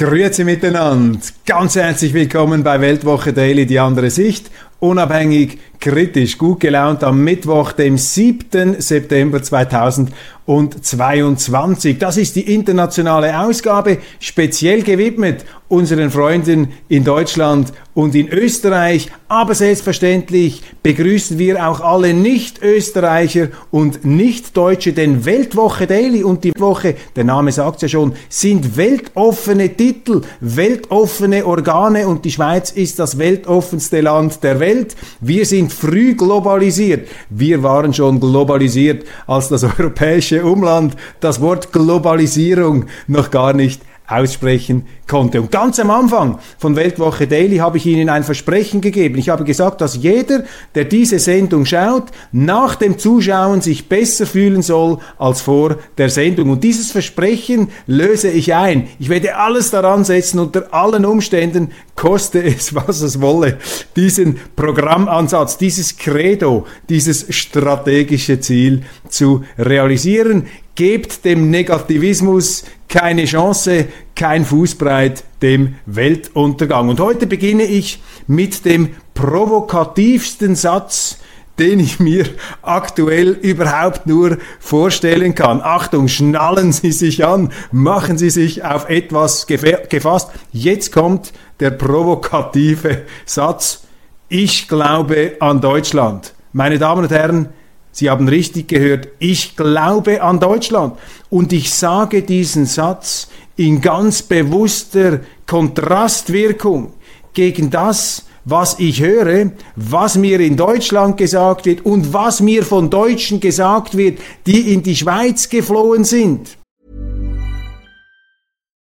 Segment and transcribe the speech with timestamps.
[0.00, 1.18] Grüezi miteinander.
[1.44, 4.50] Ganz herzlich willkommen bei Weltwoche Daily, die andere Sicht.
[4.78, 8.80] Unabhängig, kritisch, gut gelaunt am Mittwoch, dem 7.
[8.80, 11.98] September 2022.
[11.98, 19.08] Das ist die internationale Ausgabe, speziell gewidmet unseren Freunden in Deutschland und in Österreich.
[19.28, 26.96] Aber selbstverständlich begrüßen wir auch alle Nicht-Österreicher und Nicht-Deutsche, denn Weltwoche Daily und die Woche,
[27.14, 33.16] der Name sagt ja schon, sind weltoffene Titel, weltoffene Organe und die Schweiz ist das
[33.16, 34.96] weltoffenste Land der Welt.
[35.20, 37.08] Wir sind früh globalisiert.
[37.28, 44.86] Wir waren schon globalisiert, als das europäische Umland das Wort Globalisierung noch gar nicht aussprechen
[45.06, 45.40] konnte.
[45.40, 49.18] Und ganz am Anfang von Weltwoche Daily habe ich Ihnen ein Versprechen gegeben.
[49.18, 54.62] Ich habe gesagt, dass jeder, der diese Sendung schaut, nach dem Zuschauen sich besser fühlen
[54.62, 56.50] soll als vor der Sendung.
[56.50, 58.88] Und dieses Versprechen löse ich ein.
[58.98, 63.58] Ich werde alles daran setzen, unter allen Umständen, koste es, was es wolle,
[63.96, 70.46] diesen Programmansatz, dieses Credo, dieses strategische Ziel zu realisieren.
[70.80, 76.88] Gebt dem Negativismus keine Chance, kein Fußbreit dem Weltuntergang.
[76.88, 81.18] Und heute beginne ich mit dem provokativsten Satz,
[81.58, 82.24] den ich mir
[82.62, 85.60] aktuell überhaupt nur vorstellen kann.
[85.60, 90.30] Achtung, schnallen Sie sich an, machen Sie sich auf etwas gefasst.
[90.50, 93.82] Jetzt kommt der provokative Satz.
[94.30, 96.32] Ich glaube an Deutschland.
[96.54, 97.50] Meine Damen und Herren,
[97.92, 100.96] Sie haben richtig gehört, ich glaube an Deutschland.
[101.28, 106.92] Und ich sage diesen Satz in ganz bewusster Kontrastwirkung
[107.32, 112.90] gegen das, was ich höre, was mir in Deutschland gesagt wird und was mir von
[112.90, 116.59] Deutschen gesagt wird, die in die Schweiz geflohen sind.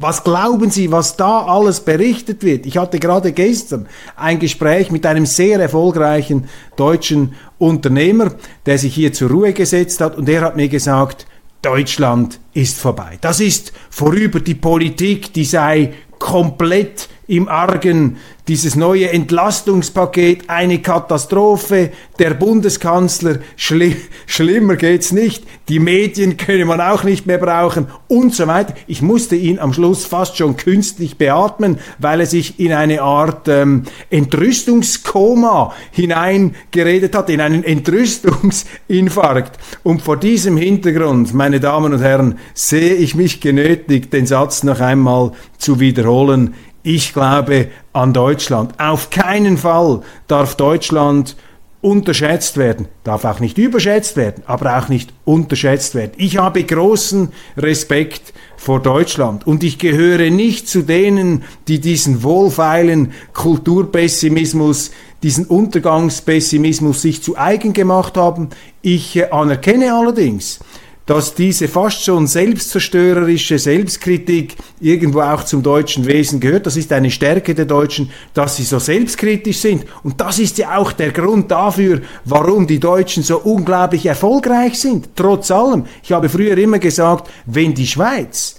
[0.00, 2.66] Was glauben Sie, was da alles berichtet wird?
[2.66, 8.30] Ich hatte gerade gestern ein Gespräch mit einem sehr erfolgreichen deutschen Unternehmer,
[8.64, 11.26] der sich hier zur Ruhe gesetzt hat und der hat mir gesagt,
[11.62, 13.18] Deutschland ist vorbei.
[13.20, 18.16] Das ist vorüber die Politik, die sei komplett im Argen
[18.48, 23.96] dieses neue Entlastungspaket eine Katastrophe, der Bundeskanzler, schli
[24.26, 28.72] schlimmer geht's nicht, die Medien könne man auch nicht mehr brauchen und so weiter.
[28.86, 33.46] Ich musste ihn am Schluss fast schon künstlich beatmen, weil er sich in eine Art
[33.48, 39.58] ähm, Entrüstungskoma hineingeredet hat, in einen Entrüstungsinfarkt.
[39.82, 44.80] Und vor diesem Hintergrund, meine Damen und Herren, sehe ich mich genötigt, den Satz noch
[44.80, 46.54] einmal zu wiederholen
[46.88, 48.72] ich glaube an Deutschland.
[48.78, 51.36] Auf keinen Fall darf Deutschland
[51.82, 56.12] unterschätzt werden, darf auch nicht überschätzt werden, aber auch nicht unterschätzt werden.
[56.16, 57.28] Ich habe großen
[57.58, 64.90] Respekt vor Deutschland und ich gehöre nicht zu denen, die diesen wohlfeilen Kulturpessimismus,
[65.22, 68.48] diesen Untergangspessimismus sich zu eigen gemacht haben.
[68.80, 70.60] Ich äh, anerkenne allerdings,
[71.08, 76.66] dass diese fast schon selbstzerstörerische Selbstkritik irgendwo auch zum deutschen Wesen gehört.
[76.66, 79.86] Das ist eine Stärke der Deutschen, dass sie so selbstkritisch sind.
[80.02, 85.08] Und das ist ja auch der Grund dafür, warum die Deutschen so unglaublich erfolgreich sind.
[85.16, 85.86] Trotz allem.
[86.02, 88.56] Ich habe früher immer gesagt, wenn die Schweiz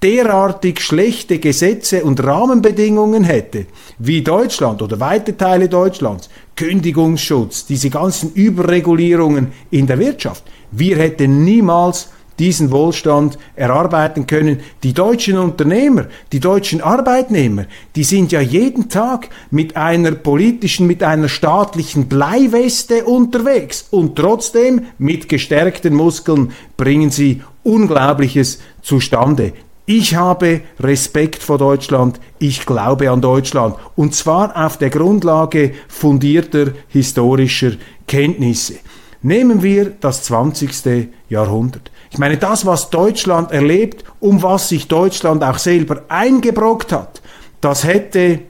[0.00, 3.66] derartig schlechte Gesetze und Rahmenbedingungen hätte,
[3.98, 11.44] wie Deutschland oder weite Teile Deutschlands, Kündigungsschutz, diese ganzen Überregulierungen in der Wirtschaft, wir hätten
[11.44, 12.08] niemals
[12.38, 14.60] diesen Wohlstand erarbeiten können.
[14.82, 17.64] Die deutschen Unternehmer, die deutschen Arbeitnehmer,
[17.96, 24.86] die sind ja jeden Tag mit einer politischen, mit einer staatlichen Bleiweste unterwegs und trotzdem
[24.98, 29.52] mit gestärkten Muskeln bringen sie Unglaubliches zustande.
[29.84, 36.72] Ich habe Respekt vor Deutschland, ich glaube an Deutschland und zwar auf der Grundlage fundierter
[36.88, 37.72] historischer
[38.06, 38.74] Kenntnisse.
[39.22, 41.08] Nehmen wir das 20.
[41.28, 41.90] Jahrhundert.
[42.10, 47.20] Ich meine, das, was Deutschland erlebt, um was sich Deutschland auch selber eingebrockt hat,
[47.60, 48.40] das hätte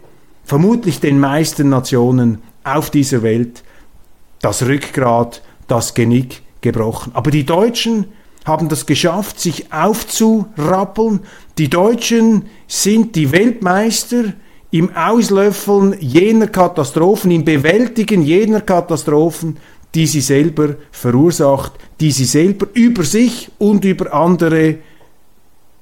[0.44, 3.62] vermutlich den meisten Nationen auf dieser Welt
[4.40, 7.12] das Rückgrat, das Genick gebrochen.
[7.14, 8.06] Aber die Deutschen
[8.44, 11.20] haben das geschafft, sich aufzurappeln.
[11.58, 14.32] Die Deutschen sind die Weltmeister
[14.70, 19.56] im Auslöffeln jener Katastrophen, im Bewältigen jener Katastrophen,
[19.94, 24.76] die sie selber verursacht, die sie selber über sich und über andere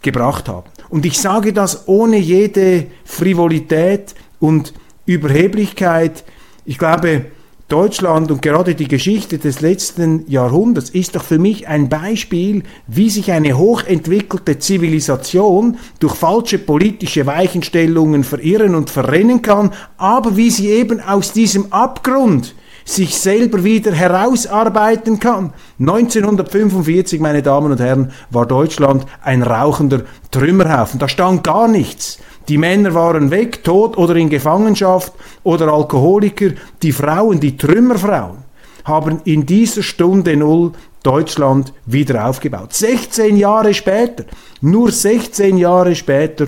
[0.03, 0.69] gebracht haben.
[0.89, 4.73] Und ich sage das ohne jede Frivolität und
[5.05, 6.25] Überheblichkeit.
[6.65, 7.27] Ich glaube,
[7.69, 13.11] Deutschland und gerade die Geschichte des letzten Jahrhunderts ist doch für mich ein Beispiel, wie
[13.11, 20.69] sich eine hochentwickelte Zivilisation durch falsche politische Weichenstellungen verirren und verrennen kann, aber wie sie
[20.69, 22.55] eben aus diesem Abgrund
[22.87, 25.53] sich selber wieder herausarbeiten kann.
[25.81, 30.99] 1945, meine Damen und Herren, war Deutschland ein rauchender Trümmerhaufen.
[30.99, 32.19] Da stand gar nichts.
[32.49, 35.13] Die Männer waren weg, tot oder in Gefangenschaft
[35.43, 36.51] oder Alkoholiker.
[36.81, 38.39] Die Frauen, die Trümmerfrauen,
[38.85, 40.73] haben in dieser Stunde Null
[41.03, 42.73] Deutschland wieder aufgebaut.
[42.73, 44.25] 16 Jahre später,
[44.61, 46.47] nur 16 Jahre später,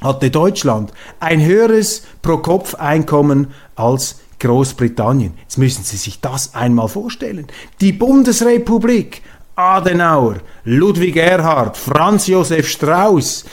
[0.00, 5.34] hatte Deutschland ein höheres Pro-Kopf-Einkommen als Großbritannien.
[5.42, 7.46] Jetzt müssen Sie sich das einmal vorstellen.
[7.80, 9.22] Die Bundesrepublik,
[9.54, 13.44] Adenauer, Ludwig Erhard, Franz Josef Strauß,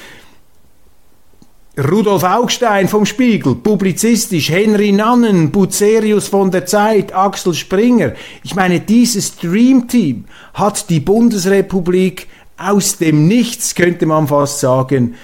[1.78, 8.14] Rudolf Augstein vom Spiegel, publizistisch, Henry Nannen, Bucerius von der Zeit, Axel Springer.
[8.44, 10.24] Ich meine, dieses Dreamteam
[10.54, 12.28] hat die Bundesrepublik
[12.58, 15.16] aus dem Nichts, könnte man fast sagen,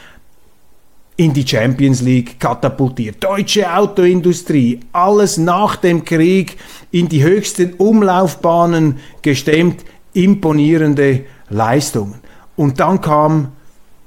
[1.22, 3.24] in die Champions League katapultiert.
[3.24, 6.58] Deutsche Autoindustrie, alles nach dem Krieg
[6.90, 12.16] in die höchsten Umlaufbahnen gestemmt, imponierende Leistungen.
[12.56, 13.50] Und dann kam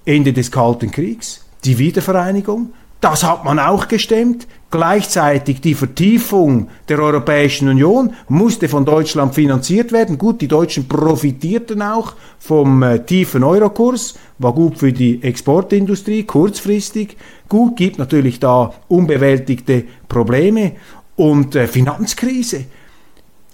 [0.05, 2.73] Ende des Kalten Kriegs, die Wiedervereinigung,
[3.05, 4.47] das hat man auch gestemmt.
[4.71, 10.17] Gleichzeitig die Vertiefung der Europäischen Union musste von Deutschland finanziert werden.
[10.17, 17.19] Gut, die Deutschen profitierten auch vom äh, tiefen Eurokurs, war gut für die Exportindustrie, kurzfristig.
[17.47, 20.73] Gut, gibt natürlich da unbewältigte Probleme
[21.15, 22.65] und äh, Finanzkrise.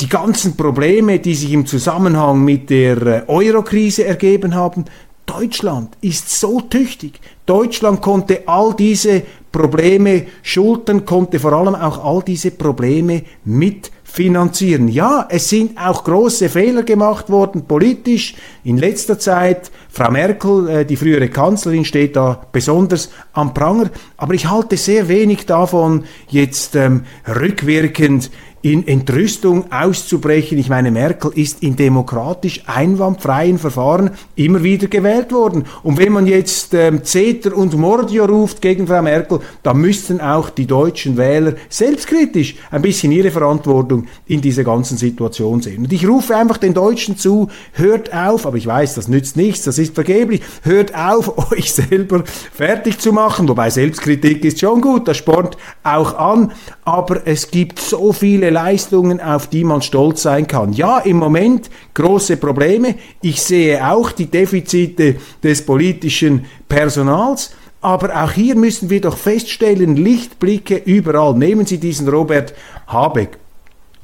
[0.00, 4.84] Die ganzen Probleme, die sich im Zusammenhang mit der äh, Eurokrise ergeben haben,
[5.30, 7.20] Deutschland ist so tüchtig.
[7.46, 14.88] Deutschland konnte all diese Probleme schultern, konnte vor allem auch all diese Probleme mitfinanzieren.
[14.88, 18.34] Ja, es sind auch große Fehler gemacht worden, politisch.
[18.64, 23.90] In letzter Zeit, Frau Merkel, äh, die frühere Kanzlerin, steht da besonders am Pranger.
[24.16, 28.30] Aber ich halte sehr wenig davon, jetzt ähm, rückwirkend
[28.62, 30.58] in Entrüstung auszubrechen.
[30.58, 35.64] Ich meine, Merkel ist in demokratisch einwandfreien Verfahren immer wieder gewählt worden.
[35.82, 40.50] Und wenn man jetzt ähm, Zeter und Mordio ruft gegen Frau Merkel, dann müssten auch
[40.50, 45.84] die deutschen Wähler selbstkritisch ein bisschen ihre Verantwortung in dieser ganzen Situation sehen.
[45.84, 49.64] Und ich rufe einfach den Deutschen zu, hört auf, aber ich weiß, das nützt nichts,
[49.64, 55.08] das ist vergeblich, hört auf, euch selber fertig zu machen, wobei Selbstkritik ist schon gut,
[55.08, 56.52] das spornt auch an,
[56.84, 60.72] aber es gibt so viele Leistungen, auf die man stolz sein kann.
[60.72, 62.94] Ja, im Moment große Probleme.
[63.22, 67.50] Ich sehe auch die Defizite des politischen Personals.
[67.82, 71.34] Aber auch hier müssen wir doch feststellen, Lichtblicke überall.
[71.34, 72.52] Nehmen Sie diesen Robert
[72.86, 73.38] Habeck.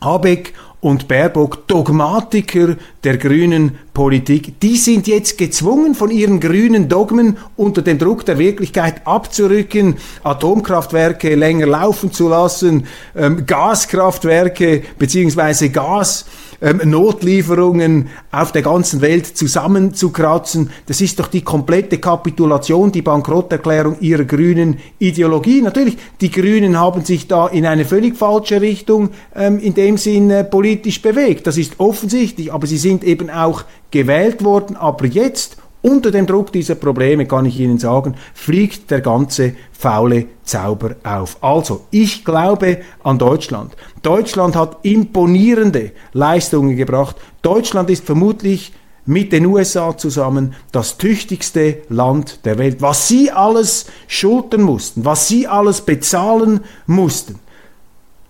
[0.01, 7.39] Habeck und Baerbock Dogmatiker der grünen Politik, die sind jetzt gezwungen, von ihren grünen Dogmen
[7.57, 16.27] unter dem Druck der Wirklichkeit abzurücken, Atomkraftwerke länger laufen zu lassen, ähm, Gaskraftwerke beziehungsweise Gas
[16.61, 20.69] ähm, auf der ganzen Welt zusammenzukratzen.
[20.85, 25.63] Das ist doch die komplette Kapitulation, die Bankrotterklärung ihrer grünen Ideologie.
[25.63, 30.31] Natürlich, die Grünen haben sich da in eine völlig falsche Richtung ähm, in dem Sinn
[30.31, 31.47] äh, politisch bewegt.
[31.47, 34.77] Das ist offensichtlich, aber sie sind eben auch gewählt worden.
[34.77, 40.27] Aber jetzt unter dem Druck dieser Probleme, kann ich Ihnen sagen, fliegt der ganze faule
[40.43, 41.37] Zauber auf.
[41.43, 43.77] Also, ich glaube an Deutschland.
[44.03, 47.17] Deutschland hat imponierende Leistungen gebracht.
[47.43, 48.73] Deutschland ist vermutlich
[49.05, 52.83] mit den USA zusammen das tüchtigste Land der Welt.
[52.83, 57.39] Was sie alles schultern mussten, was sie alles bezahlen mussten.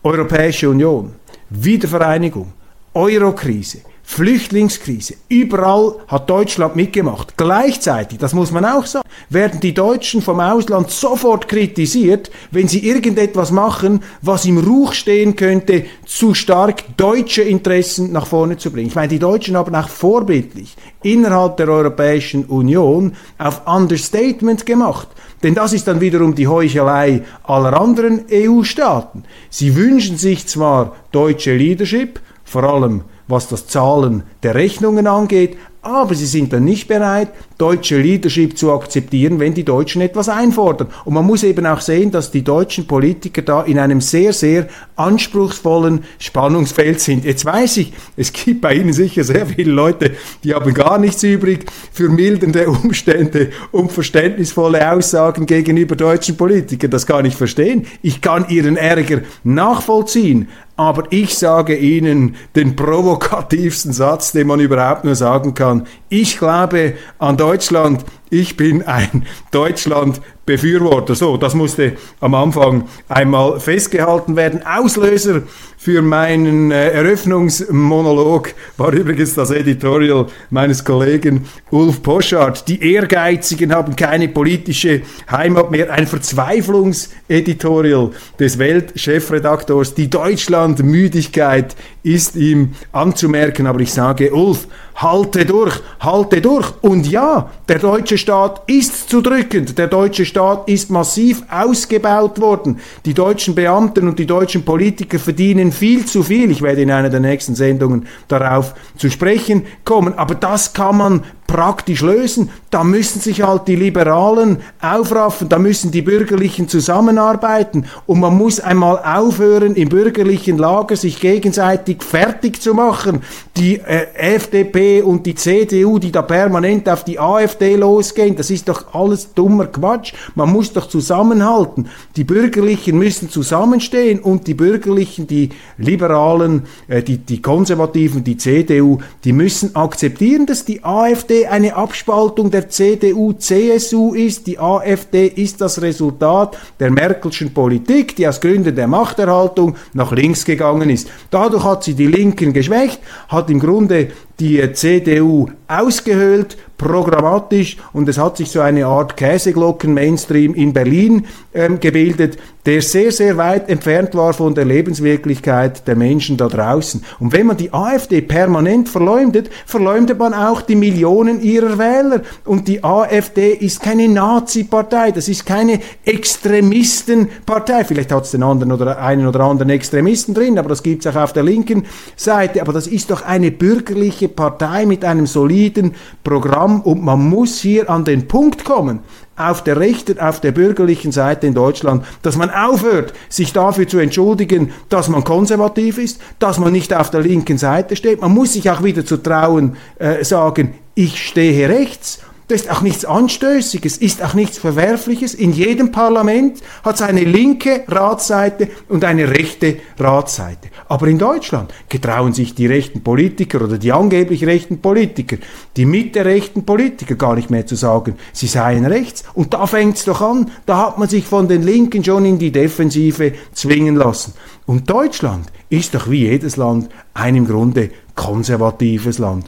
[0.03, 1.15] Europäische Union,
[1.49, 2.53] Wiedervereinigung,
[2.93, 5.15] Eurokrise, Flüchtlingskrise.
[5.29, 7.37] Überall hat Deutschland mitgemacht.
[7.37, 12.87] Gleichzeitig, das muss man auch sagen, werden die Deutschen vom Ausland sofort kritisiert, wenn sie
[12.87, 18.87] irgendetwas machen, was im Ruch stehen könnte, zu stark deutsche Interessen nach vorne zu bringen.
[18.87, 25.09] Ich meine, die Deutschen haben auch vorbildlich innerhalb der Europäischen Union auf Understatement gemacht.
[25.43, 29.25] Denn das ist dann wiederum die Heuchelei aller anderen EU-Staaten.
[29.51, 35.57] Sie wünschen sich zwar deutsche Leadership, vor allem was das Zahlen der Rechnungen angeht,
[35.87, 37.29] aber sie sind dann nicht bereit,
[37.59, 40.89] deutsche Leadership zu akzeptieren, wenn die Deutschen etwas einfordern.
[41.05, 44.67] Und man muss eben auch sehen, dass die deutschen Politiker da in einem sehr, sehr
[44.97, 47.25] anspruchsvollen Spannungsfeld sind.
[47.25, 51.23] Jetzt weiß ich, es gibt bei Ihnen sicher sehr viele Leute, die haben gar nichts
[51.23, 56.91] übrig für mildernde Umstände und verständnisvolle Aussagen gegenüber deutschen Politikern.
[56.91, 57.87] Das kann ich verstehen.
[58.03, 60.49] Ich kann Ihren Ärger nachvollziehen.
[60.77, 65.87] Aber ich sage Ihnen den provokativsten Satz, den man überhaupt nur sagen kann.
[66.11, 68.05] Ich glaube an Deutschland.
[68.29, 71.15] Ich bin ein Deutschland-Befürworter.
[71.15, 74.67] So, das musste am Anfang einmal festgehalten werden.
[74.67, 75.43] Auslöser
[75.77, 82.67] für meinen äh, Eröffnungsmonolog war übrigens das Editorial meines Kollegen Ulf Poschardt.
[82.67, 85.93] Die Ehrgeizigen haben keine politische Heimat mehr.
[85.93, 89.95] Ein Verzweiflungseditorial des Weltchefredaktors.
[89.95, 93.67] Die Deutschlandmüdigkeit ist ihm anzumerken.
[93.67, 96.73] Aber ich sage, Ulf, halte durch, halte durch.
[96.81, 99.77] Und ja, der deutsche Staat ist zu drückend.
[99.77, 102.79] Der deutsche Staat ist massiv ausgebaut worden.
[103.05, 106.51] Die deutschen Beamten und die deutschen Politiker verdienen viel zu viel.
[106.53, 110.15] Ich werde in einer der nächsten Sendungen darauf zu sprechen kommen.
[110.15, 112.51] Aber das kann man praktisch lösen.
[112.71, 118.61] Da müssen sich halt die Liberalen aufraffen, da müssen die Bürgerlichen zusammenarbeiten und man muss
[118.61, 123.23] einmal aufhören, im bürgerlichen Lager sich gegenseitig fertig zu machen.
[123.57, 128.69] Die äh, FDP und die CDU, die da permanent auf die AfD losgehen, das ist
[128.69, 130.13] doch alles dummer Quatsch.
[130.35, 131.89] Man muss doch zusammenhalten.
[132.17, 138.99] Die Bürgerlichen müssen zusammenstehen und die Bürgerlichen, die Liberalen, äh, die, die Konservativen, die CDU,
[139.25, 144.47] die müssen akzeptieren, dass die AfD eine Abspaltung der CDU-CSU ist.
[144.47, 150.45] Die AfD ist das Resultat der Merkelschen Politik, die aus Gründen der Machterhaltung nach links
[150.45, 151.09] gegangen ist.
[151.31, 158.19] Dadurch hat sie die Linken geschwächt, hat im Grunde die CDU ausgehöhlt, programmatisch und es
[158.19, 164.15] hat sich so eine Art Käseglocken-Mainstream in Berlin ähm, gebildet, der sehr, sehr weit entfernt
[164.15, 167.03] war von der Lebenswirklichkeit der Menschen da draußen.
[167.21, 172.23] Und wenn man die AfD permanent verleumdet, verleumdet man auch die Millionen ihrer Wähler.
[172.45, 177.85] Und die AfD ist keine Nazi-Partei, das ist keine Extremistenpartei.
[177.85, 181.15] Vielleicht hat es den anderen oder einen oder anderen Extremisten drin, aber das gibt es
[181.15, 182.61] auch auf der linken Seite.
[182.61, 187.89] Aber das ist doch eine bürgerliche Partei mit einem soliden Programm und man muss hier
[187.91, 189.01] an den Punkt kommen
[189.37, 193.99] auf der rechten, auf der bürgerlichen Seite in Deutschland, dass man aufhört, sich dafür zu
[193.99, 198.23] entschuldigen, dass man konservativ ist, dass man nicht auf der linken Seite steht.
[198.23, 202.81] Man muss sich auch wieder zu trauen, äh, sagen, ich stehe rechts das ist auch
[202.81, 205.35] nichts Anstößiges, ist auch nichts Verwerfliches.
[205.35, 210.69] In jedem Parlament hat es eine linke Ratsseite und eine rechte Ratsseite.
[210.89, 215.39] Aber in Deutschland getrauen sich die rechten Politiker oder die angeblich rechten Politiker,
[215.77, 219.25] die mittelrechten Politiker gar nicht mehr zu sagen, sie seien rechts.
[219.35, 222.39] Und da fängt es doch an, da hat man sich von den Linken schon in
[222.39, 224.35] die Defensive zwingen lassen.
[224.67, 229.47] Und Deutschland ist doch wie jedes Land ein im Grunde konservatives Land.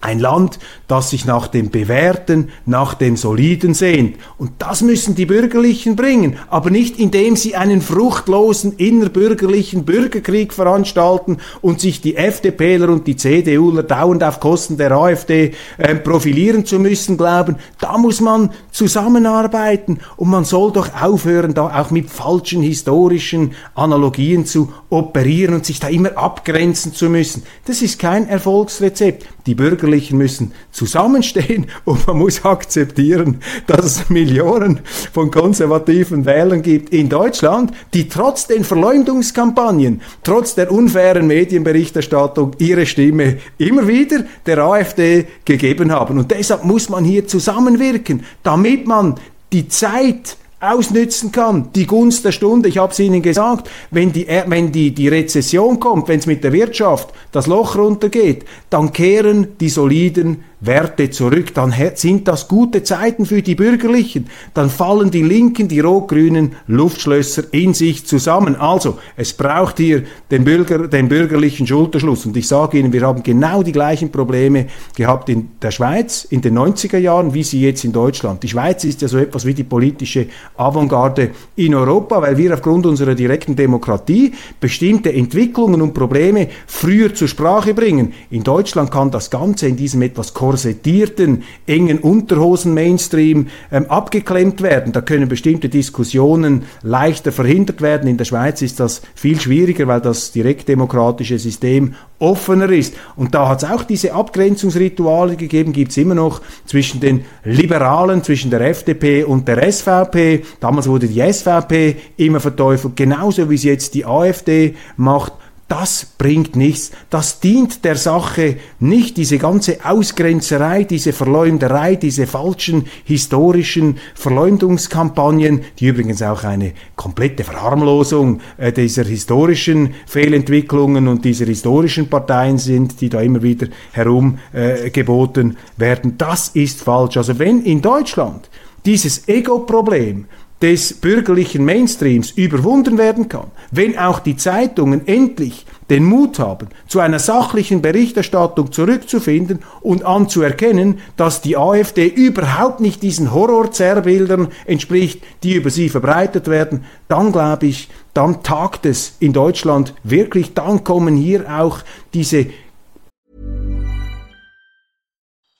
[0.00, 4.16] Ein Land, das sich nach dem Bewährten, nach dem Soliden sehnt.
[4.38, 11.38] Und das müssen die Bürgerlichen bringen, aber nicht indem sie einen fruchtlosen innerbürgerlichen Bürgerkrieg veranstalten
[11.62, 16.78] und sich die FDPler und die CDUler dauernd auf Kosten der AfD äh, profilieren zu
[16.78, 17.56] müssen glauben.
[17.80, 24.46] Da muss man zusammenarbeiten und man soll doch aufhören, da auch mit falschen historischen Analogien
[24.46, 27.42] zu operieren und sich da immer abgrenzen zu müssen.
[27.64, 29.26] Das ist kein Erfolgsrezept.
[29.48, 36.92] Die Bürgerlichen müssen zusammenstehen und man muss akzeptieren, dass es Millionen von konservativen Wählern gibt
[36.92, 44.58] in Deutschland, die trotz den Verleumdungskampagnen, trotz der unfairen Medienberichterstattung ihre Stimme immer wieder der
[44.58, 46.18] AfD gegeben haben.
[46.18, 49.14] Und deshalb muss man hier zusammenwirken, damit man
[49.50, 52.68] die Zeit ausnützen kann, die Gunst der Stunde.
[52.68, 56.42] Ich habe es Ihnen gesagt, wenn die, wenn die, die Rezession kommt, wenn es mit
[56.42, 62.82] der Wirtschaft das Loch runtergeht, dann kehren die soliden Werte zurück, dann sind das gute
[62.82, 64.26] Zeiten für die Bürgerlichen.
[64.54, 68.56] Dann fallen die linken, die rot-grünen Luftschlösser in sich zusammen.
[68.56, 72.26] Also, es braucht hier den, Bürger, den bürgerlichen Schulterschluss.
[72.26, 76.40] Und ich sage Ihnen, wir haben genau die gleichen Probleme gehabt in der Schweiz in
[76.40, 78.42] den 90er Jahren, wie sie jetzt in Deutschland.
[78.42, 82.86] Die Schweiz ist ja so etwas wie die politische Avantgarde in Europa, weil wir aufgrund
[82.86, 88.12] unserer direkten Demokratie bestimmte Entwicklungen und Probleme früher zur Sprache bringen.
[88.30, 94.94] In Deutschland kann das Ganze in diesem etwas korsettierten, engen Unterhosen-Mainstream ähm, abgeklemmt werden.
[94.94, 98.08] Da können bestimmte Diskussionen leichter verhindert werden.
[98.08, 102.94] In der Schweiz ist das viel schwieriger, weil das direktdemokratische System offener ist.
[103.14, 108.24] Und da hat es auch diese Abgrenzungsrituale gegeben, gibt es immer noch zwischen den Liberalen,
[108.24, 110.44] zwischen der FDP und der SVP.
[110.60, 115.34] Damals wurde die SVP immer verteufelt, genauso wie es jetzt die AfD macht.
[115.68, 116.92] Das bringt nichts.
[117.10, 119.18] Das dient der Sache nicht.
[119.18, 128.40] Diese ganze Ausgrenzerei, diese Verleumderei, diese falschen historischen Verleumdungskampagnen, die übrigens auch eine komplette Verharmlosung
[128.56, 135.80] äh, dieser historischen Fehlentwicklungen und dieser historischen Parteien sind, die da immer wieder herumgeboten äh,
[135.80, 136.16] werden.
[136.16, 137.18] Das ist falsch.
[137.18, 138.48] Also wenn in Deutschland
[138.86, 140.24] dieses Ego-Problem
[140.60, 147.00] des bürgerlichen Mainstreams überwunden werden kann, wenn auch die Zeitungen endlich den Mut haben, zu
[147.00, 155.54] einer sachlichen Berichterstattung zurückzufinden und anzuerkennen, dass die AfD überhaupt nicht diesen Horrorzerrbildern entspricht, die
[155.54, 161.16] über sie verbreitet werden, dann glaube ich, dann tagt es in Deutschland wirklich, dann kommen
[161.16, 161.80] hier auch
[162.12, 162.46] diese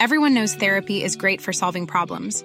[0.01, 2.45] Everyone knows therapy is great for solving problems.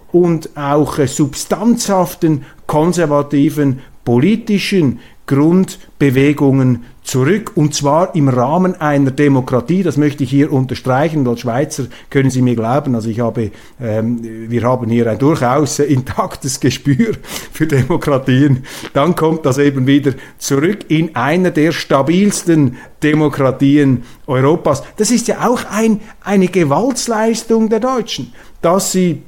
[0.11, 9.81] und auch äh, substanzhaften konservativen politischen Grundbewegungen zurück und zwar im Rahmen einer Demokratie.
[9.81, 11.27] Das möchte ich hier unterstreichen.
[11.27, 15.79] Als Schweizer können Sie mir glauben, also ich habe, ähm, wir haben hier ein durchaus
[15.79, 17.13] intaktes Gespür
[17.53, 18.63] für Demokratien.
[18.93, 24.83] Dann kommt das eben wieder zurück in einer der stabilsten Demokratien Europas.
[24.97, 29.23] Das ist ja auch ein, eine Gewaltsleistung der Deutschen, dass sie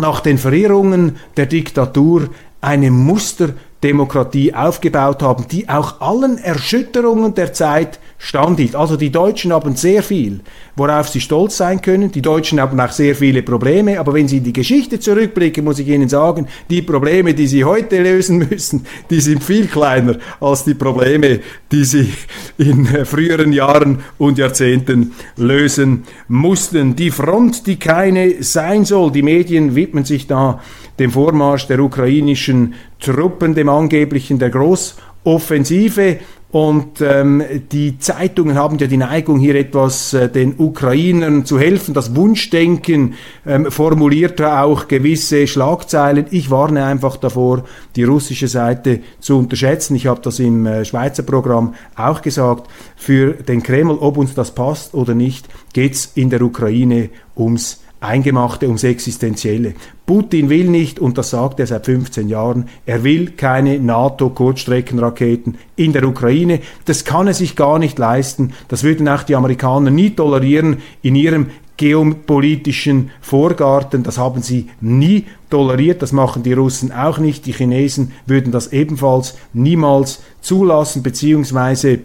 [0.00, 2.28] nach den Verirrungen der Diktatur
[2.60, 3.50] eine Muster
[3.82, 8.74] Demokratie aufgebaut haben, die auch allen Erschütterungen der Zeit standhielt.
[8.74, 10.40] Also die Deutschen haben sehr viel,
[10.74, 12.10] worauf sie stolz sein können.
[12.10, 15.78] Die Deutschen haben auch sehr viele Probleme, aber wenn sie in die Geschichte zurückblicken, muss
[15.78, 20.64] ich Ihnen sagen, die Probleme, die sie heute lösen müssen, die sind viel kleiner als
[20.64, 22.12] die Probleme, die sie
[22.58, 26.96] in früheren Jahren und Jahrzehnten lösen mussten.
[26.96, 29.12] Die Front, die keine sein soll.
[29.12, 30.60] Die Medien widmen sich da
[30.98, 36.18] dem Vormarsch der ukrainischen Truppen, dem angeblichen der Großoffensive.
[36.50, 41.92] Und ähm, die Zeitungen haben ja die Neigung, hier etwas äh, den Ukrainern zu helfen.
[41.92, 43.14] Das Wunschdenken
[43.46, 46.24] ähm, formuliert auch gewisse Schlagzeilen.
[46.30, 47.64] Ich warne einfach davor,
[47.96, 49.94] die russische Seite zu unterschätzen.
[49.94, 52.70] Ich habe das im äh, Schweizer Programm auch gesagt.
[52.96, 58.66] Für den Kreml, ob uns das passt oder nicht, geht's in der Ukraine ums Eingemachte,
[58.66, 59.74] ums Existenzielle.
[60.06, 65.92] Putin will nicht, und das sagt er seit 15 Jahren, er will keine NATO-Kurzstreckenraketen in
[65.92, 66.60] der Ukraine.
[66.84, 68.52] Das kann er sich gar nicht leisten.
[68.68, 74.02] Das würden auch die Amerikaner nie tolerieren in ihrem geopolitischen Vorgarten.
[74.02, 76.02] Das haben sie nie toleriert.
[76.02, 77.46] Das machen die Russen auch nicht.
[77.46, 82.00] Die Chinesen würden das ebenfalls niemals zulassen, beziehungsweise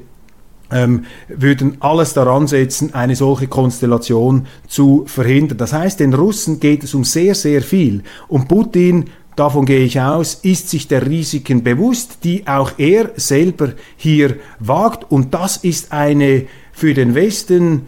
[0.73, 5.57] ähm, würden alles daran setzen, eine solche Konstellation zu verhindern.
[5.57, 8.03] Das heißt, den Russen geht es um sehr, sehr viel.
[8.27, 9.05] Und Putin
[9.35, 15.11] davon gehe ich aus, ist sich der Risiken bewusst, die auch er selber hier wagt.
[15.11, 17.87] Und das ist eine für den Westen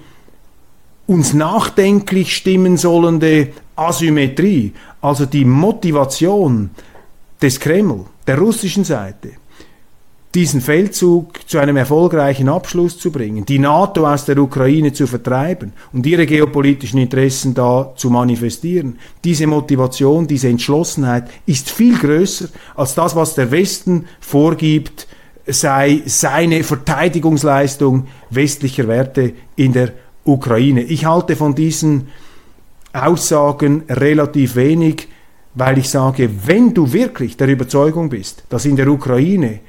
[1.08, 6.72] uns nachdenklich stimmen sollende Asymmetrie, also die Motivation
[7.42, 9.32] des Kreml, der russischen Seite,
[10.36, 15.72] diesen Feldzug zu einem erfolgreichen Abschluss zu bringen, die NATO aus der Ukraine zu vertreiben
[15.94, 19.00] und ihre geopolitischen Interessen da zu manifestieren.
[19.24, 25.08] Diese Motivation, diese Entschlossenheit ist viel größer als das, was der Westen vorgibt,
[25.48, 29.94] sei seine Verteidigungsleistung westlicher Werte in der
[30.26, 30.82] Ukraine.
[30.82, 32.10] Ich halte von diesen
[32.92, 35.08] Aussagen relativ wenig,
[35.54, 39.62] weil ich sage, wenn du wirklich der Überzeugung bist, dass in der Ukraine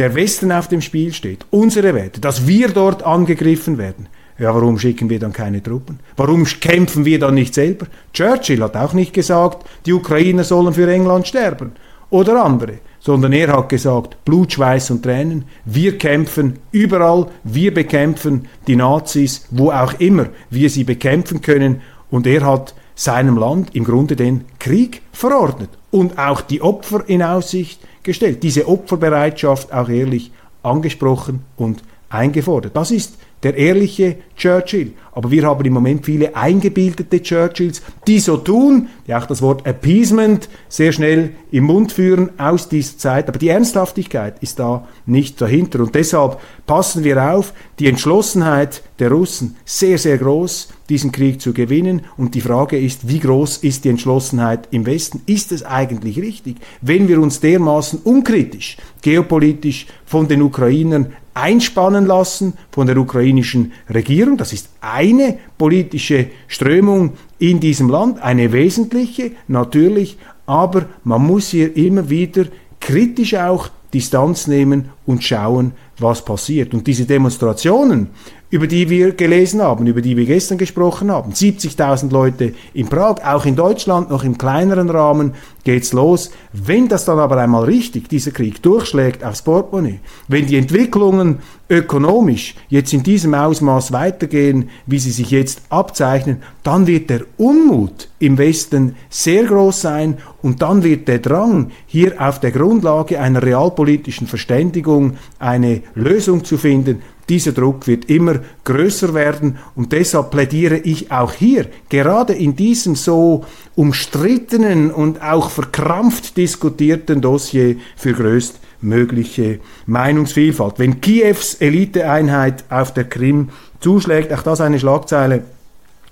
[0.00, 4.08] der Westen auf dem Spiel steht, unsere Werte, dass wir dort angegriffen werden,
[4.38, 6.00] ja, warum schicken wir dann keine Truppen?
[6.16, 7.86] Warum kämpfen wir dann nicht selber?
[8.14, 11.72] Churchill hat auch nicht gesagt, die Ukrainer sollen für England sterben
[12.08, 18.48] oder andere, sondern er hat gesagt, Blut, Schweiß und Tränen, wir kämpfen überall, wir bekämpfen
[18.66, 21.82] die Nazis, wo auch immer wir sie bekämpfen können.
[22.10, 27.22] Und er hat seinem Land im Grunde den Krieg verordnet und auch die Opfer in
[27.22, 30.30] Aussicht gestellt, diese Opferbereitschaft auch ehrlich
[30.62, 32.76] angesprochen und eingefordert.
[32.76, 34.92] Das ist der ehrliche Churchill.
[35.12, 39.66] Aber wir haben im Moment viele eingebildete Churchills, die so tun, die auch das Wort
[39.66, 43.28] Appeasement sehr schnell im Mund führen aus dieser Zeit.
[43.28, 45.80] Aber die Ernsthaftigkeit ist da nicht dahinter.
[45.80, 51.52] Und deshalb passen wir auf, die Entschlossenheit der Russen sehr, sehr groß, diesen Krieg zu
[51.52, 52.02] gewinnen.
[52.16, 55.22] Und die Frage ist, wie groß ist die Entschlossenheit im Westen?
[55.26, 62.54] Ist es eigentlich richtig, wenn wir uns dermaßen unkritisch, geopolitisch von den Ukrainern einspannen lassen
[62.70, 64.36] von der ukrainischen Regierung.
[64.36, 71.76] Das ist eine politische Strömung in diesem Land, eine wesentliche, natürlich, aber man muss hier
[71.76, 72.46] immer wieder
[72.80, 76.74] kritisch auch Distanz nehmen und schauen, was passiert.
[76.74, 78.08] Und diese Demonstrationen,
[78.50, 81.32] über die wir gelesen haben, über die wir gestern gesprochen haben.
[81.32, 86.30] 70.000 Leute in Prag, auch in Deutschland noch im kleineren Rahmen geht's los.
[86.52, 92.56] Wenn das dann aber einmal richtig, dieser Krieg, durchschlägt aufs Portemonnaie, wenn die Entwicklungen ökonomisch
[92.68, 98.36] jetzt in diesem Ausmaß weitergehen, wie sie sich jetzt abzeichnen, dann wird der Unmut im
[98.36, 104.26] Westen sehr groß sein und dann wird der Drang, hier auf der Grundlage einer realpolitischen
[104.26, 111.12] Verständigung eine Lösung zu finden, dieser Druck wird immer größer werden und deshalb plädiere ich
[111.12, 113.44] auch hier, gerade in diesem so
[113.76, 120.80] umstrittenen und auch verkrampft diskutierten Dossier für größtmögliche Meinungsvielfalt.
[120.80, 125.44] Wenn Kiews Eliteeinheit auf der Krim zuschlägt, auch das eine Schlagzeile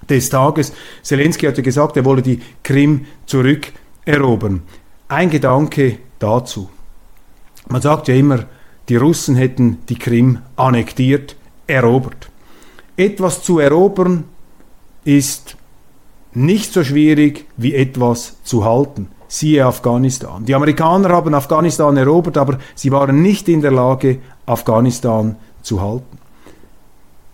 [0.09, 0.73] des Tages.
[1.03, 3.07] Zelensky hatte gesagt, er wolle die Krim
[4.09, 4.63] zurückerobern.
[5.09, 6.69] Ein Gedanke dazu.
[7.69, 8.45] Man sagt ja immer,
[8.89, 12.31] die Russen hätten die Krim annektiert, erobert.
[12.97, 14.25] Etwas zu erobern
[15.05, 15.57] ist
[16.33, 19.09] nicht so schwierig wie etwas zu halten.
[19.29, 20.45] Siehe Afghanistan.
[20.47, 26.19] Die Amerikaner haben Afghanistan erobert, aber sie waren nicht in der Lage, Afghanistan zu halten.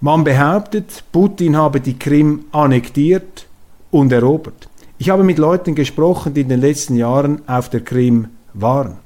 [0.00, 3.46] Man behauptet, Putin habe die Krim annektiert
[3.92, 4.68] und erobert.
[4.98, 8.98] Ich habe mit Leuten gesprochen, die in den letzten Jahren auf der Krim waren.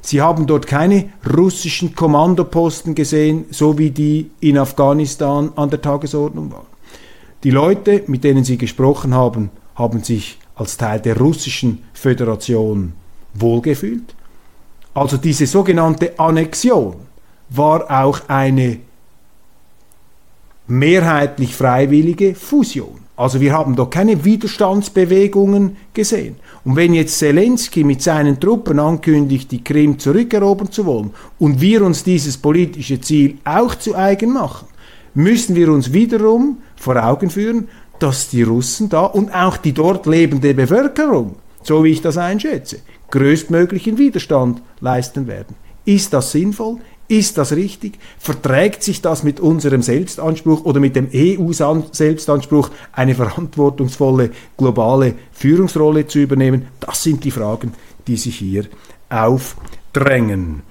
[0.00, 6.50] Sie haben dort keine russischen Kommandoposten gesehen, so wie die in Afghanistan an der Tagesordnung
[6.52, 6.66] waren.
[7.44, 12.94] Die Leute, mit denen Sie gesprochen haben, haben sich als Teil der russischen Föderation
[13.34, 14.14] wohlgefühlt.
[14.94, 16.96] Also diese sogenannte Annexion
[17.50, 18.78] war auch eine
[20.66, 22.99] mehrheitlich freiwillige Fusion.
[23.20, 26.36] Also wir haben doch keine Widerstandsbewegungen gesehen.
[26.64, 31.84] Und wenn jetzt Zelensky mit seinen Truppen ankündigt, die Krim zurückerobern zu wollen und wir
[31.84, 34.68] uns dieses politische Ziel auch zu eigen machen,
[35.12, 40.06] müssen wir uns wiederum vor Augen führen, dass die Russen da und auch die dort
[40.06, 42.78] lebende Bevölkerung, so wie ich das einschätze,
[43.10, 45.56] größtmöglichen Widerstand leisten werden.
[45.84, 46.78] Ist das sinnvoll?
[47.10, 47.98] Ist das richtig?
[48.20, 56.20] Verträgt sich das mit unserem Selbstanspruch oder mit dem EU-Selbstanspruch, eine verantwortungsvolle globale Führungsrolle zu
[56.20, 56.68] übernehmen?
[56.78, 57.72] Das sind die Fragen,
[58.06, 58.66] die sich hier
[59.08, 60.62] aufdrängen.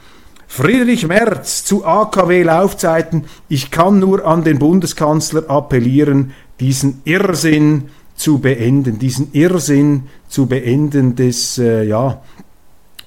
[0.48, 3.26] Friedrich Merz zu AKW-Laufzeiten.
[3.50, 11.18] Ich kann nur an den Bundeskanzler appellieren, diesen Irrsinn zu beenden, diesen Irrsinn zu beenden
[11.18, 12.22] des, äh, ja,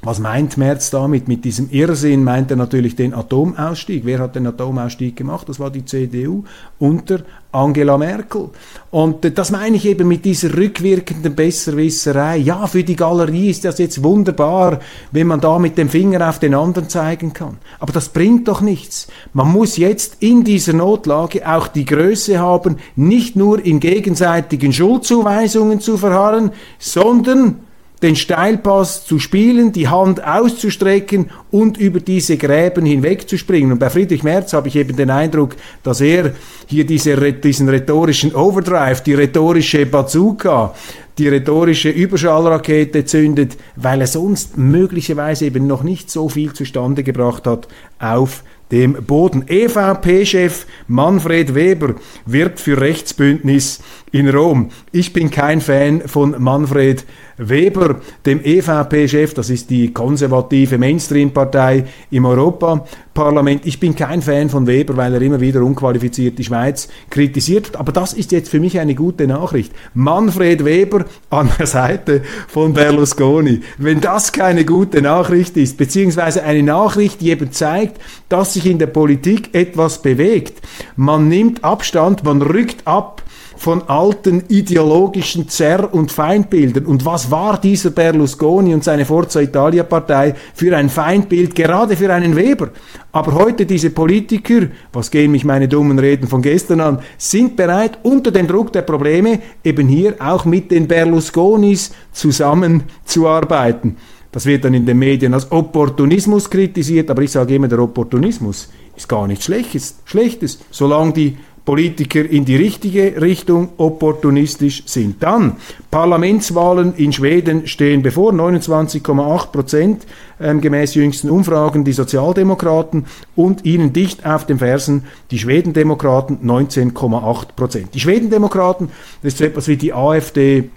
[0.05, 1.29] was meint Merz damit?
[1.29, 4.05] Mit diesem Irrsinn meint er natürlich den Atomausstieg.
[4.05, 5.49] Wer hat den Atomausstieg gemacht?
[5.49, 6.43] Das war die CDU
[6.81, 7.21] unter
[7.53, 8.51] Angela Merkel.
[8.91, 12.39] Und äh, das meine ich eben mit dieser rückwirkenden Besserwisserei.
[12.39, 14.81] Ja, für die Galerie ist das jetzt wunderbar,
[15.13, 17.59] wenn man da mit dem Finger auf den anderen zeigen kann.
[17.79, 19.07] Aber das bringt doch nichts.
[19.33, 25.79] Man muss jetzt in dieser Notlage auch die Größe haben, nicht nur in gegenseitigen Schuldzuweisungen
[25.79, 27.61] zu verharren, sondern
[28.03, 33.73] den Steilpass zu spielen, die Hand auszustrecken und über diese Gräben hinwegzuspringen.
[33.73, 36.33] Und bei Friedrich Merz habe ich eben den Eindruck, dass er
[36.67, 40.75] hier diese, diesen rhetorischen Overdrive, die rhetorische Bazooka,
[41.19, 47.47] die rhetorische Überschallrakete zündet, weil er sonst möglicherweise eben noch nicht so viel zustande gebracht
[47.47, 49.45] hat auf dem Boden.
[49.47, 54.71] EVP-Chef Manfred Weber wirbt für Rechtsbündnis in Rom.
[54.91, 62.25] Ich bin kein Fan von Manfred Weber, dem EVP-Chef, das ist die konservative Mainstream-Partei im
[62.25, 63.67] Europaparlament.
[63.67, 67.77] Ich bin kein Fan von Weber, weil er immer wieder unqualifiziert die Schweiz kritisiert.
[67.77, 69.73] Aber das ist jetzt für mich eine gute Nachricht.
[69.95, 73.61] Manfred Weber an der Seite von Berlusconi.
[73.79, 78.79] Wenn das keine gute Nachricht ist, beziehungsweise eine Nachricht, die eben zeigt, dass sich in
[78.79, 80.61] der Politik etwas bewegt.
[80.97, 83.23] Man nimmt Abstand, man rückt ab
[83.63, 86.85] von alten ideologischen Zerr- und Feindbildern.
[86.85, 92.35] Und was war dieser Berlusconi und seine Forza Italia-Partei für ein Feindbild, gerade für einen
[92.35, 92.71] Weber?
[93.13, 97.99] Aber heute diese Politiker, was gehen mich meine dummen Reden von gestern an, sind bereit,
[98.03, 103.97] unter dem Druck der Probleme eben hier auch mit den Berlusconis zusammenzuarbeiten.
[104.33, 108.71] Das wird dann in den Medien als Opportunismus kritisiert, aber ich sage immer, der Opportunismus
[108.97, 115.23] ist gar nichts Schlechtes, Schlechtes solange die Politiker in die richtige Richtung opportunistisch sind.
[115.23, 115.57] Dann
[115.91, 120.07] Parlamentswahlen in Schweden stehen bevor 29,8 Prozent
[120.41, 127.47] ähm, gemäß jüngsten Umfragen die Sozialdemokraten und ihnen dicht auf den Fersen die Schwedendemokraten 19,8
[127.55, 127.95] Prozent.
[127.95, 128.89] Die Schwedendemokraten,
[129.23, 130.71] das ist so etwas wie die AfD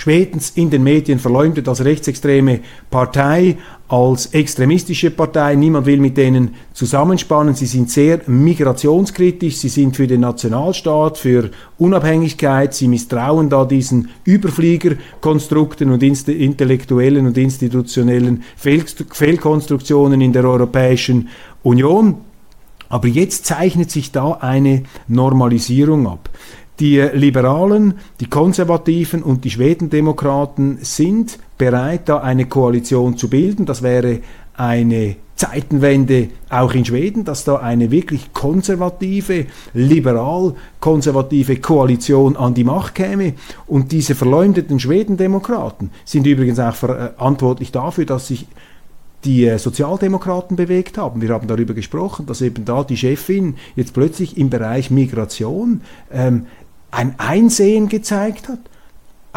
[0.00, 3.56] Schwedens in den Medien verleumdet als rechtsextreme Partei,
[3.88, 5.54] als extremistische Partei.
[5.54, 7.54] Niemand will mit denen zusammenspannen.
[7.54, 9.56] Sie sind sehr migrationskritisch.
[9.56, 12.74] Sie sind für den Nationalstaat, für Unabhängigkeit.
[12.74, 21.28] Sie misstrauen da diesen Überfliegerkonstrukten und intellektuellen und institutionellen Fehlkonstruktionen in der Europäischen
[21.62, 22.16] Union.
[22.90, 26.28] Aber jetzt zeichnet sich da eine Normalisierung ab.
[26.80, 33.66] Die Liberalen, die Konservativen und die Schwedendemokraten sind bereit, da eine Koalition zu bilden.
[33.66, 34.20] Das wäre
[34.54, 42.96] eine Zeitenwende auch in Schweden, dass da eine wirklich konservative, liberal-konservative Koalition an die Macht
[42.96, 43.34] käme.
[43.68, 48.46] Und diese verleumdeten Schwedendemokraten sind übrigens auch verantwortlich dafür, dass sich
[49.24, 51.20] die äh, Sozialdemokraten bewegt haben.
[51.22, 56.46] Wir haben darüber gesprochen, dass eben da die Chefin jetzt plötzlich im Bereich Migration ähm,
[56.90, 58.60] ein Einsehen gezeigt hat.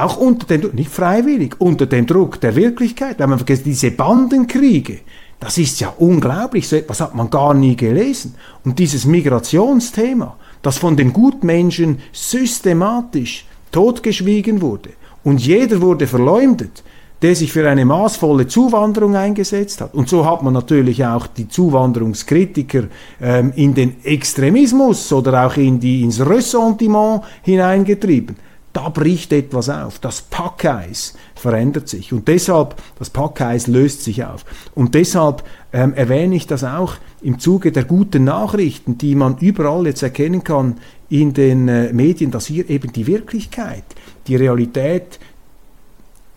[0.02, 3.20] Auch unter dem, nicht freiwillig, unter dem Druck der Wirklichkeit.
[3.20, 5.02] Wenn man vergisst, diese Bandenkriege,
[5.40, 8.34] das ist ja unglaublich, so etwas hat man gar nie gelesen.
[8.66, 14.90] Und dieses Migrationsthema, das von den Gutmenschen systematisch totgeschwiegen wurde
[15.24, 16.84] und jeder wurde verleumdet,
[17.22, 19.94] der sich für eine maßvolle Zuwanderung eingesetzt hat.
[19.94, 22.86] Und so hat man natürlich auch die Zuwanderungskritiker
[23.22, 28.36] ähm, in den Extremismus oder auch in die, ins Ressentiment hineingetrieben.
[28.74, 30.00] Da bricht etwas auf.
[30.00, 32.14] Das Packeis verändert sich.
[32.14, 34.46] Und deshalb, das Packeis löst sich auf.
[34.76, 39.86] Und deshalb ähm, erwähne ich das auch im Zuge der guten Nachrichten, die man überall
[39.88, 40.78] jetzt erkennen kann
[41.10, 43.84] in den äh, Medien, dass hier eben die Wirklichkeit,
[44.28, 45.20] die Realität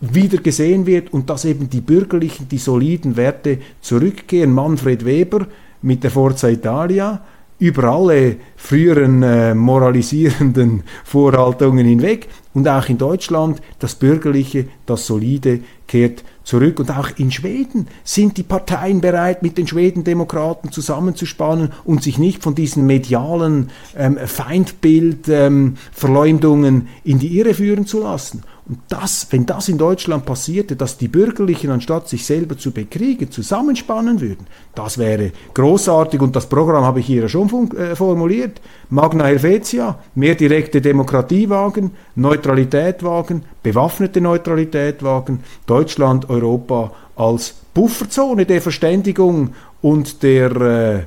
[0.01, 4.53] wieder gesehen wird und dass eben die bürgerlichen, die soliden Werte zurückgehen.
[4.53, 5.47] Manfred Weber
[5.81, 7.23] mit der Forza Italia
[7.59, 12.27] über alle früheren äh, moralisierenden Vorhaltungen hinweg.
[12.53, 16.79] Und auch in Deutschland das Bürgerliche, das Solide kehrt zurück.
[16.79, 22.41] Und auch in Schweden sind die Parteien bereit, mit den Schwedendemokraten zusammenzuspannen und sich nicht
[22.41, 28.43] von diesen medialen ähm, Feindbildverleumdungen ähm, in die Irre führen zu lassen.
[28.67, 33.29] Und das, wenn das in Deutschland passierte, dass die Bürgerlichen anstatt sich selber zu bekriegen,
[33.29, 38.61] zusammenspannen würden, das wäre großartig und das Programm habe ich hier ja schon äh, formuliert.
[38.89, 48.45] Magna Helvetia, mehr direkte Demokratie wagen, Neutralität wagen, bewaffnete Neutralität wagen, Deutschland, Europa als Bufferzone
[48.45, 50.99] der Verständigung und der äh,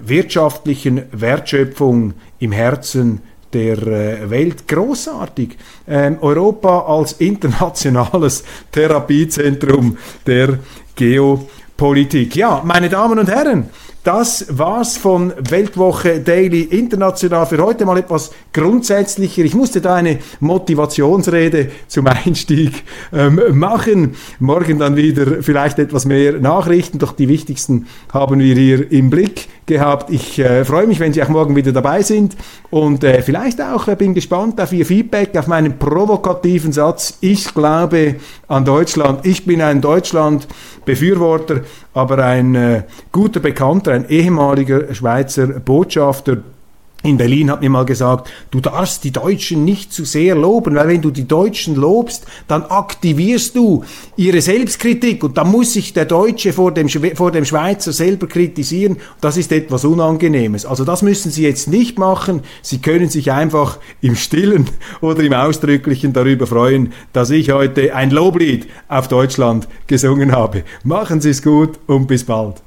[0.00, 3.20] wirtschaftlichen Wertschöpfung im Herzen
[3.52, 5.56] der äh, Welt großartig.
[5.88, 10.58] Ähm, Europa als internationales Therapiezentrum der
[10.94, 12.36] Geopolitik.
[12.36, 13.70] Ja, meine Damen und Herren,
[14.06, 19.42] das war's von Weltwoche Daily International für heute mal etwas grundsätzlicher.
[19.42, 24.14] Ich musste da eine Motivationsrede zum Einstieg ähm, machen.
[24.38, 29.48] Morgen dann wieder vielleicht etwas mehr Nachrichten, doch die wichtigsten haben wir hier im Blick
[29.66, 30.10] gehabt.
[30.10, 32.36] Ich äh, freue mich, wenn Sie auch morgen wieder dabei sind
[32.70, 37.18] und äh, vielleicht auch äh, bin gespannt auf Ihr Feedback, auf meinen provokativen Satz.
[37.20, 38.16] Ich glaube
[38.48, 39.26] an Deutschland.
[39.26, 41.62] Ich bin ein Deutschland-Befürworter,
[41.94, 46.38] aber ein äh, guter Bekannter, ein ehemaliger Schweizer Botschafter
[47.02, 50.88] in Berlin hat mir mal gesagt, du darfst die Deutschen nicht zu sehr loben, weil
[50.88, 53.84] wenn du die Deutschen lobst, dann aktivierst du
[54.16, 58.96] ihre Selbstkritik und dann muss sich der Deutsche vor dem, vor dem Schweizer selber kritisieren.
[59.20, 60.66] Das ist etwas Unangenehmes.
[60.66, 62.42] Also das müssen Sie jetzt nicht machen.
[62.62, 64.68] Sie können sich einfach im Stillen
[65.00, 70.64] oder im Ausdrücklichen darüber freuen, dass ich heute ein Loblied auf Deutschland gesungen habe.
[70.82, 72.62] Machen Sie es gut und bis bald.